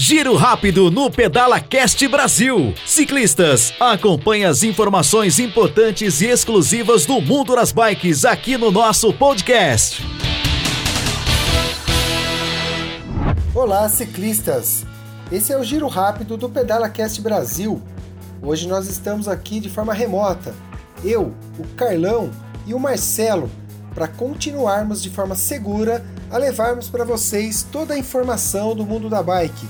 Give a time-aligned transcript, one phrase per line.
[0.00, 2.72] Giro rápido no Pedala Cast Brasil.
[2.86, 10.00] Ciclistas, acompanhe as informações importantes e exclusivas do mundo das bikes aqui no nosso podcast.
[13.52, 14.86] Olá, ciclistas.
[15.32, 17.82] Esse é o Giro rápido do Pedala Cast Brasil.
[18.40, 20.54] Hoje nós estamos aqui de forma remota.
[21.02, 22.30] Eu, o Carlão
[22.64, 23.50] e o Marcelo
[23.92, 29.24] para continuarmos de forma segura a levarmos para vocês toda a informação do mundo da
[29.24, 29.66] bike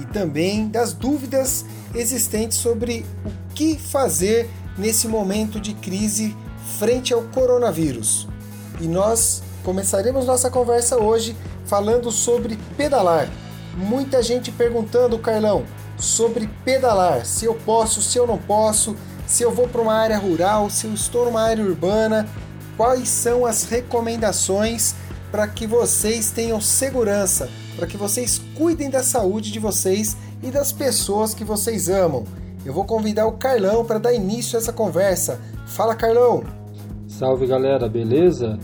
[0.00, 1.64] e também das dúvidas
[1.94, 6.36] existentes sobre o que fazer nesse momento de crise
[6.78, 8.26] frente ao coronavírus.
[8.80, 11.36] E nós começaremos nossa conversa hoje
[11.66, 13.28] falando sobre pedalar.
[13.76, 15.64] Muita gente perguntando, Carlão,
[15.98, 18.96] sobre pedalar, se eu posso, se eu não posso,
[19.26, 22.26] se eu vou para uma área rural, se eu estou numa área urbana,
[22.76, 24.94] quais são as recomendações
[25.30, 27.48] para que vocês tenham segurança,
[27.80, 32.24] para que vocês cuidem da saúde de vocês e das pessoas que vocês amam.
[32.62, 35.40] Eu vou convidar o Carlão para dar início a essa conversa.
[35.66, 36.44] Fala, Carlão!
[37.08, 38.58] Salve galera, beleza?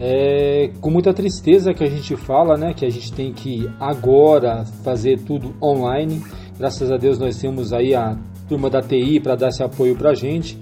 [0.00, 4.64] É com muita tristeza que a gente fala, né, que a gente tem que agora
[4.82, 6.24] fazer tudo online.
[6.58, 8.16] Graças a Deus nós temos aí a
[8.48, 10.58] turma da TI para dar esse apoio para a gente.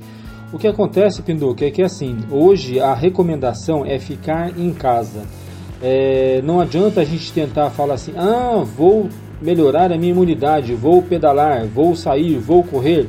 [0.53, 5.44] O que acontece, Pinduca, é que assim, hoje a recomendação é ficar em casa.
[5.87, 9.07] É, não adianta a gente tentar falar assim, ah, vou
[9.43, 13.07] melhorar a minha imunidade, vou pedalar, vou sair, vou correr.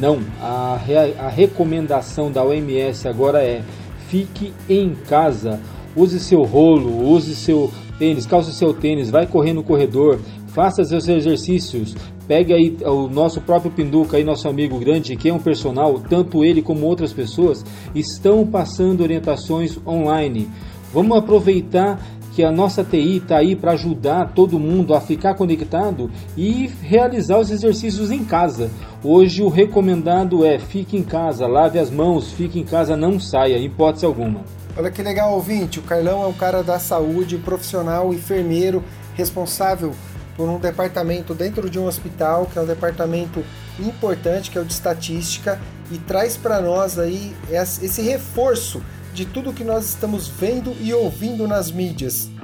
[0.00, 0.76] Não, a,
[1.20, 3.62] a recomendação da OMS agora é
[4.08, 5.60] fique em casa,
[5.94, 11.06] use seu rolo, use seu tênis, calce seu tênis, vai correr no corredor, faça seus
[11.06, 11.94] exercícios,
[12.26, 16.44] Pegue aí o nosso próprio Pinduca, aí, nosso amigo grande, que é um personal, tanto
[16.44, 20.48] ele como outras pessoas estão passando orientações online.
[20.92, 22.00] Vamos aproveitar
[22.36, 27.38] que a nossa TI está aí para ajudar todo mundo a ficar conectado e realizar
[27.38, 28.70] os exercícios em casa.
[29.02, 33.56] Hoje o recomendado é fique em casa, lave as mãos, fique em casa, não saia,
[33.56, 34.42] hipótese alguma.
[34.76, 35.78] Olha que legal, ouvinte.
[35.78, 38.84] O Carlão é um cara da saúde, profissional, enfermeiro,
[39.14, 39.94] responsável
[40.36, 43.42] por um departamento dentro de um hospital, que é um departamento
[43.80, 45.58] importante, que é o de estatística,
[45.90, 48.82] e traz para nós aí esse reforço
[49.14, 52.35] de tudo que nós estamos vendo e ouvindo nas mídias.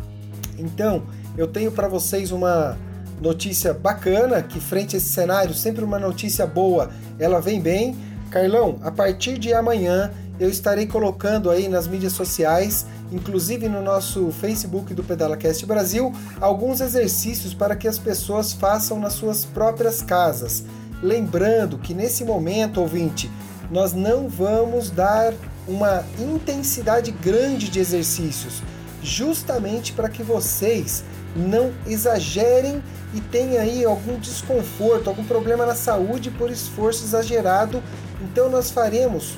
[0.59, 1.03] Então,
[1.37, 2.77] eu tenho para vocês uma
[3.21, 7.97] notícia bacana, que frente a esse cenário, sempre uma notícia boa, ela vem bem.
[8.31, 14.31] Carlão, a partir de amanhã eu estarei colocando aí nas mídias sociais inclusive no nosso
[14.33, 20.65] Facebook do PedalaCast Brasil, alguns exercícios para que as pessoas façam nas suas próprias casas.
[21.03, 23.31] Lembrando que nesse momento, ouvinte,
[23.71, 25.34] nós não vamos dar
[25.69, 28.63] uma intensidade grande de exercícios,
[29.03, 31.05] justamente para que vocês
[31.35, 32.83] não exagerem
[33.15, 37.83] e tenham aí algum desconforto, algum problema na saúde por esforço exagerado.
[38.21, 39.37] Então nós faremos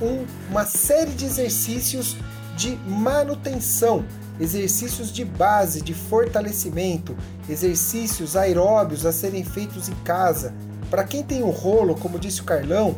[0.00, 2.16] um, uma série de exercícios
[2.56, 4.04] de manutenção,
[4.38, 7.16] exercícios de base, de fortalecimento,
[7.48, 10.52] exercícios aeróbios a serem feitos em casa.
[10.90, 12.96] Para quem tem um rolo, como disse o Carlão,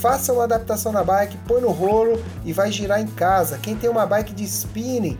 [0.00, 3.58] faça uma adaptação na bike, põe no rolo e vai girar em casa.
[3.58, 5.18] Quem tem uma bike de spinning,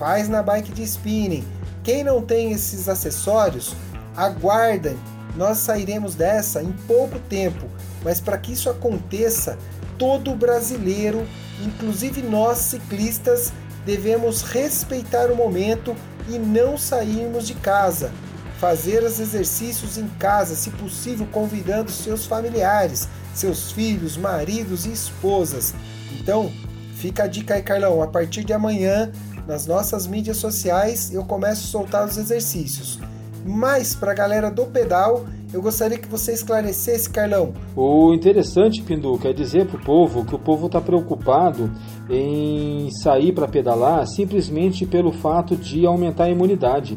[0.00, 1.46] faz na bike de spinning.
[1.84, 3.76] Quem não tem esses acessórios,
[4.16, 4.98] aguardem.
[5.36, 7.66] Nós sairemos dessa em pouco tempo,
[8.02, 9.56] mas para que isso aconteça,
[9.96, 11.24] todo brasileiro
[11.62, 13.52] Inclusive nós ciclistas
[13.84, 15.94] devemos respeitar o momento
[16.28, 18.10] e não sairmos de casa.
[18.58, 25.74] Fazer os exercícios em casa, se possível, convidando seus familiares, seus filhos, maridos e esposas.
[26.18, 26.52] Então,
[26.96, 28.02] fica a dica aí, Carlão.
[28.02, 29.10] A partir de amanhã,
[29.50, 33.00] nas nossas mídias sociais, eu começo a soltar os exercícios.
[33.44, 37.52] Mas para a galera do pedal, eu gostaria que você esclarecesse, Carlão.
[37.74, 41.68] O interessante, Pindu, quer dizer para o povo que o povo está preocupado
[42.08, 46.96] em sair para pedalar simplesmente pelo fato de aumentar a imunidade.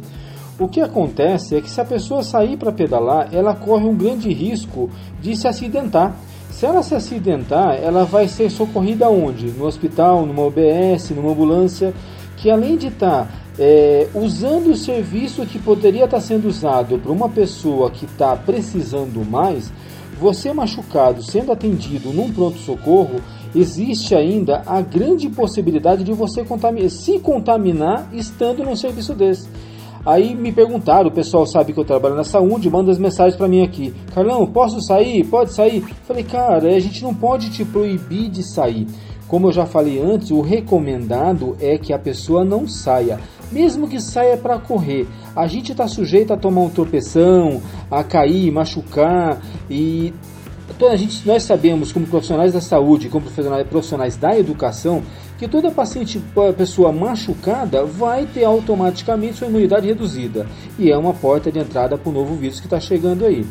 [0.59, 4.31] O que acontece é que se a pessoa sair para pedalar, ela corre um grande
[4.31, 6.16] risco de se acidentar.
[6.51, 9.48] Se ela se acidentar, ela vai ser socorrida onde?
[9.48, 11.92] No hospital, numa OBS, numa ambulância,
[12.38, 17.12] que além de estar tá é, usando o serviço que poderia estar sendo usado para
[17.12, 19.71] uma pessoa que está precisando mais,
[20.19, 23.19] você machucado sendo atendido num pronto-socorro,
[23.56, 26.45] existe ainda a grande possibilidade de você
[26.89, 29.47] se contaminar estando num serviço desse.
[30.06, 33.47] Aí me perguntaram, o pessoal sabe que eu trabalho na saúde, manda as mensagens para
[33.47, 33.94] mim aqui.
[34.13, 35.25] Carlão, posso sair?
[35.25, 35.81] Pode sair?
[36.06, 38.86] Falei, cara, a gente não pode te proibir de sair.
[39.33, 43.19] Como eu já falei antes, o recomendado é que a pessoa não saia
[43.51, 47.59] mesmo que saia para correr, a gente está sujeito a tomar um tropeção,
[47.89, 50.13] a cair, machucar e
[50.88, 53.25] a gente, nós sabemos como profissionais da saúde, como
[53.69, 55.01] profissionais da educação,
[55.39, 56.21] que toda paciente,
[56.56, 60.45] pessoa machucada vai ter automaticamente sua imunidade reduzida
[60.77, 63.44] e é uma porta de entrada para o novo vírus que está chegando aí.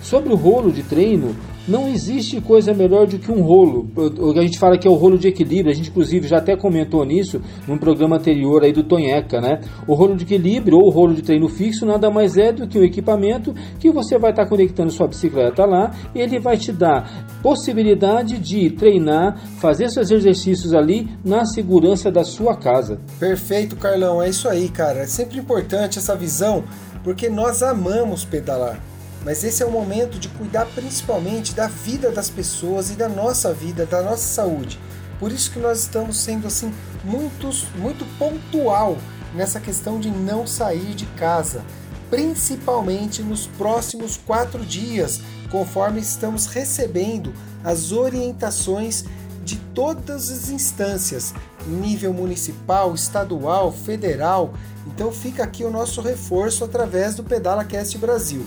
[0.00, 1.34] Sobre o rolo de treino,
[1.66, 3.88] não existe coisa melhor do que um rolo.
[4.36, 7.04] A gente fala que é o rolo de equilíbrio, a gente inclusive já até comentou
[7.04, 9.60] nisso num programa anterior aí do Tonheca, né?
[9.86, 12.78] O rolo de equilíbrio ou o rolo de treino fixo nada mais é do que
[12.78, 18.38] um equipamento que você vai estar conectando sua bicicleta lá ele vai te dar possibilidade
[18.38, 23.00] de treinar, fazer seus exercícios ali na segurança da sua casa.
[23.18, 25.00] Perfeito, Carlão, é isso aí, cara.
[25.00, 26.64] É sempre importante essa visão
[27.04, 28.80] porque nós amamos pedalar.
[29.26, 33.52] Mas esse é o momento de cuidar principalmente da vida das pessoas e da nossa
[33.52, 34.78] vida, da nossa saúde.
[35.18, 38.96] Por isso que nós estamos sendo assim muito, muito pontual
[39.34, 41.64] nessa questão de não sair de casa,
[42.08, 45.20] principalmente nos próximos quatro dias,
[45.50, 47.34] conforme estamos recebendo
[47.64, 49.06] as orientações
[49.44, 51.34] de todas as instâncias,
[51.66, 54.54] nível municipal, estadual, federal.
[54.86, 58.46] Então fica aqui o nosso reforço através do Pedala Cast Brasil.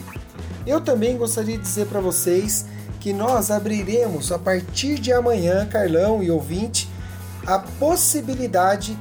[0.69, 2.63] Eu também gostaria de dizer para vocês
[2.99, 6.87] que nós abriremos a partir de amanhã, Carlão e ouvinte,
[7.43, 8.95] a possibilidade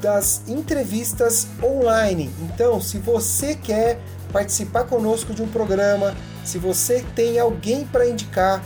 [0.00, 2.30] das entrevistas online.
[2.40, 4.00] Então, se você quer
[4.32, 8.64] participar conosco de um programa, se você tem alguém para indicar,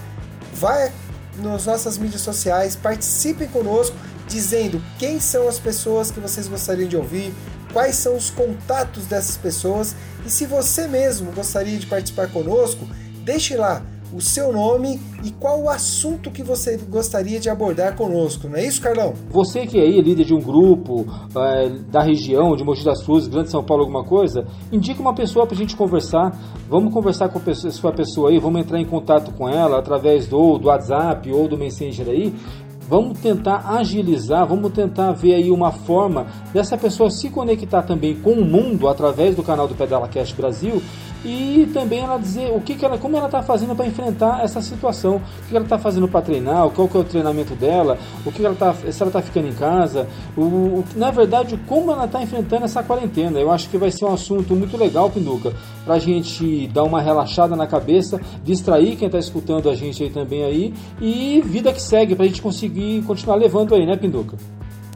[0.52, 0.92] vai
[1.38, 3.96] nas nossas mídias sociais, participem conosco
[4.28, 7.34] dizendo quem são as pessoas que vocês gostariam de ouvir,
[7.74, 12.86] quais são os contatos dessas pessoas e se você mesmo gostaria de participar conosco,
[13.24, 13.82] deixe lá
[14.12, 18.64] o seu nome e qual o assunto que você gostaria de abordar conosco, não é
[18.64, 19.14] isso, Carlão?
[19.28, 21.04] Você que é aí líder de um grupo
[21.36, 25.44] é, da região, de Mogi das Cruzes, Grande São Paulo, alguma coisa, indica uma pessoa
[25.44, 26.30] para a gente conversar.
[26.68, 30.58] Vamos conversar com a sua pessoa aí, vamos entrar em contato com ela através do,
[30.58, 32.32] do WhatsApp ou do Messenger aí
[32.88, 38.32] Vamos tentar agilizar, vamos tentar ver aí uma forma dessa pessoa se conectar também com
[38.32, 40.82] o mundo através do canal do Pedala Cast Brasil
[41.24, 44.60] e também ela dizer o que, que ela, como ela está fazendo para enfrentar essa
[44.60, 48.30] situação, o que ela está fazendo para treinar, qual que é o treinamento dela, o
[48.30, 50.06] que ela tá, se ela está ficando em casa,
[50.36, 53.40] o, na verdade como ela está enfrentando essa quarentena.
[53.40, 55.52] Eu acho que vai ser um assunto muito legal, Pinduca,
[55.84, 60.10] para a gente dar uma relaxada na cabeça, distrair quem está escutando a gente aí
[60.10, 64.36] também aí e vida que segue para a gente conseguir continuar levando aí, né, Pinduca?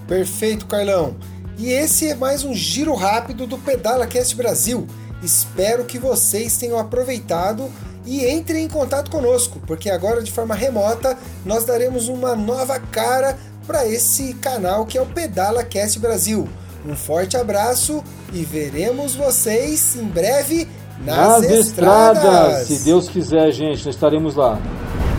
[0.06, 1.16] Perfeito, Carlão.
[1.58, 4.86] E esse é mais um giro rápido do Pedala Cast Brasil.
[5.23, 7.70] Espero que vocês tenham aproveitado
[8.06, 13.37] e entrem em contato conosco, porque agora de forma remota nós daremos uma nova cara
[13.67, 16.49] para esse canal que é o Pedala Cast Brasil.
[16.87, 20.69] Um forte abraço e veremos vocês em breve
[21.05, 22.25] nas, nas estradas.
[22.25, 22.67] estradas.
[22.67, 24.59] Se Deus quiser, gente, nós estaremos lá.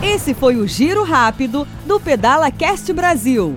[0.02, 3.56] Esse foi o giro rápido do Pedala Cast Brasil.